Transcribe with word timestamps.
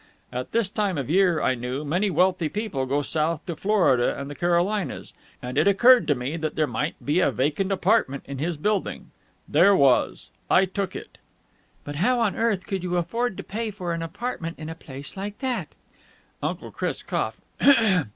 At 0.33 0.51
this 0.51 0.67
time 0.67 0.97
of 0.97 1.05
the 1.05 1.13
year, 1.13 1.43
I 1.43 1.53
knew, 1.53 1.85
many 1.85 2.09
wealthy 2.09 2.49
people 2.49 2.87
go 2.87 3.03
south, 3.03 3.45
to 3.45 3.55
Florida 3.55 4.19
and 4.19 4.31
the 4.31 4.33
Carolinas, 4.33 5.13
and 5.43 5.59
it 5.59 5.67
occurred 5.67 6.07
to 6.07 6.15
me 6.15 6.37
that 6.37 6.55
there 6.55 6.65
might 6.65 6.95
be 7.05 7.19
a 7.19 7.29
vacant 7.29 7.71
apartment 7.71 8.23
in 8.25 8.39
his 8.39 8.57
building. 8.57 9.11
There 9.47 9.75
was. 9.75 10.31
I 10.49 10.65
took 10.65 10.95
it." 10.95 11.19
"But 11.83 11.97
how 11.97 12.19
on 12.19 12.35
earth 12.35 12.65
could 12.65 12.81
you 12.81 12.97
afford 12.97 13.37
to 13.37 13.43
pay 13.43 13.69
for 13.69 13.93
an 13.93 14.01
apartment 14.01 14.57
in 14.57 14.69
a 14.69 14.73
place 14.73 15.15
like 15.15 15.37
that?" 15.37 15.67
Uncle 16.41 16.71
Chris 16.71 17.03
coughed. 17.03 17.37